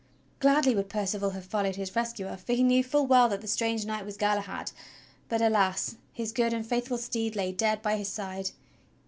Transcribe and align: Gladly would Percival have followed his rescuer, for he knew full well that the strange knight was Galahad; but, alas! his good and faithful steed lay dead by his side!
Gladly 0.39 0.73
would 0.73 0.89
Percival 0.89 1.29
have 1.29 1.45
followed 1.45 1.75
his 1.75 1.95
rescuer, 1.95 2.35
for 2.35 2.53
he 2.53 2.63
knew 2.63 2.83
full 2.83 3.05
well 3.05 3.29
that 3.29 3.41
the 3.41 3.47
strange 3.47 3.85
knight 3.85 4.03
was 4.03 4.17
Galahad; 4.17 4.71
but, 5.29 5.43
alas! 5.43 5.95
his 6.11 6.31
good 6.31 6.53
and 6.53 6.65
faithful 6.65 6.97
steed 6.97 7.35
lay 7.35 7.51
dead 7.51 7.83
by 7.83 7.97
his 7.97 8.07
side! 8.09 8.49